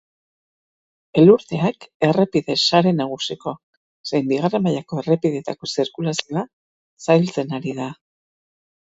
Elurteak 1.23 1.83
errepide 2.05 2.55
sare 2.61 2.93
nagusiko 3.01 3.53
zein 4.11 4.31
bigarren 4.31 4.63
mailako 4.69 5.01
errepideetako 5.01 5.69
zirkulazioa 5.75 6.45
zailtzen 7.09 7.55
ari 7.59 7.75
da. 7.81 7.91